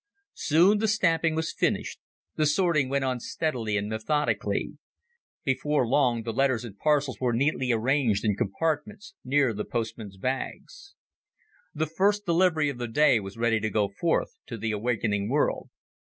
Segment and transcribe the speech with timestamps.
[0.41, 1.99] Soon the stamping was finished;
[2.35, 4.79] the sorting went on steadily and methodically;
[5.43, 10.95] before long the letters and parcels were neatly arranged in compartments near the postmen's bags.
[11.75, 15.69] The first delivery of the day was ready to go forth to the awakening world.